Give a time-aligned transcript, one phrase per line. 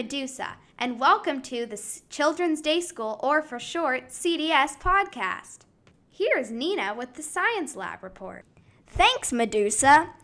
[0.00, 5.58] Medusa, and welcome to the Children's Day School, or for short, CDS podcast.
[6.08, 8.46] Here's Nina with the Science Lab report.
[8.86, 10.14] Thanks, Medusa.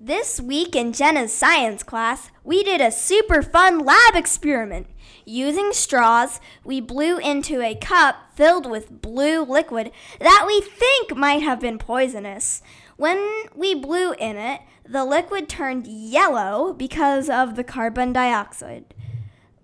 [0.00, 4.86] This week in Jenna's science class, we did a super fun lab experiment.
[5.26, 11.42] Using straws, we blew into a cup filled with blue liquid that we think might
[11.42, 12.62] have been poisonous.
[12.96, 18.94] When we blew in it, the liquid turned yellow because of the carbon dioxide.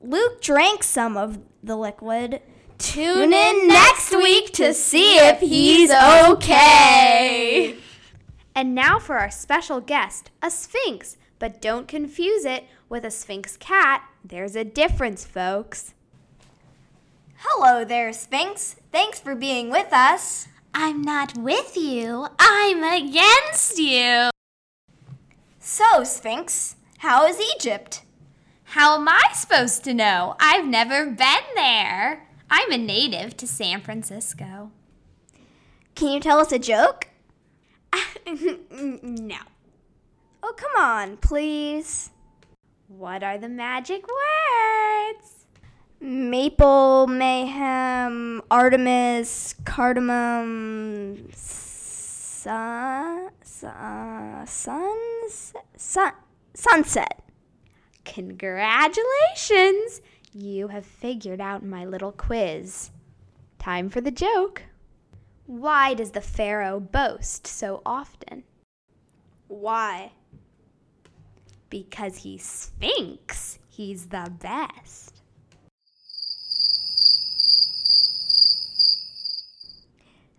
[0.02, 2.42] Luke drank some of the liquid.
[2.78, 7.76] Tune in next week to see if he's okay.
[8.54, 11.16] And now for our special guest, a Sphinx.
[11.38, 14.04] But don't confuse it with a Sphinx cat.
[14.24, 15.94] There's a difference, folks.
[17.36, 18.76] Hello there, Sphinx.
[18.92, 20.48] Thanks for being with us.
[20.74, 24.30] I'm not with you, I'm against you.
[25.58, 28.02] So, Sphinx, how is Egypt?
[28.72, 30.34] How am I supposed to know?
[30.40, 32.26] I've never been there.
[32.48, 34.70] I'm a native to San Francisco.
[35.94, 37.08] Can you tell us a joke?
[38.26, 39.36] no.
[40.42, 42.12] Oh, come on, please.
[42.88, 45.44] What are the magic words?
[46.00, 56.12] Maple, mayhem, Artemis, cardamom, sun, sun, sun,
[56.54, 57.21] sunset.
[58.04, 60.00] Congratulations!
[60.32, 62.90] You have figured out my little quiz.
[63.58, 64.62] Time for the joke.
[65.46, 68.44] Why does the Pharaoh boast so often?
[69.48, 70.12] Why?
[71.68, 73.58] Because he Sphinx.
[73.68, 75.14] He's the best.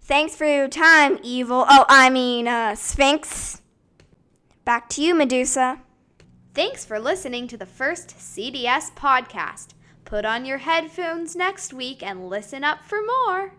[0.01, 1.65] Thanks for your time, evil.
[1.69, 3.61] Oh, I mean, uh, Sphinx.
[4.65, 5.81] Back to you, Medusa.
[6.53, 9.69] Thanks for listening to the first CDS podcast.
[10.05, 13.53] Put on your headphones next week and listen up for more.